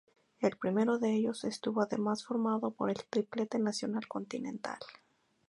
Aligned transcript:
El 0.39 0.57
primero 0.57 0.97
de 0.97 1.13
ellos 1.13 1.43
estuvo 1.43 1.83
además 1.83 2.23
formado 2.25 2.71
por 2.71 2.89
el 2.89 3.03
triplete 3.07 3.59
nacional-continental. 3.59 4.79